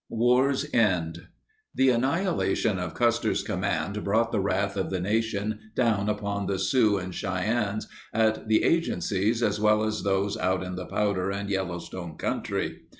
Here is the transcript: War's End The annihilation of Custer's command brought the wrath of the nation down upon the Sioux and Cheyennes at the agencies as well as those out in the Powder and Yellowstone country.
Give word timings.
War's 0.09 0.65
End 0.73 1.27
The 1.75 1.91
annihilation 1.91 2.79
of 2.79 2.95
Custer's 2.95 3.43
command 3.43 4.03
brought 4.03 4.31
the 4.31 4.39
wrath 4.39 4.75
of 4.75 4.89
the 4.89 4.99
nation 4.99 5.59
down 5.75 6.09
upon 6.09 6.47
the 6.47 6.57
Sioux 6.57 6.97
and 6.97 7.13
Cheyennes 7.13 7.87
at 8.11 8.47
the 8.47 8.63
agencies 8.63 9.43
as 9.43 9.59
well 9.59 9.83
as 9.83 10.01
those 10.01 10.37
out 10.37 10.63
in 10.63 10.75
the 10.75 10.87
Powder 10.87 11.29
and 11.29 11.51
Yellowstone 11.51 12.17
country. 12.17 12.79